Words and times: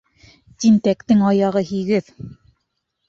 Тинтәктең 0.63 1.21
аяғы 1.33 1.63
һигеҙ. 1.73 2.13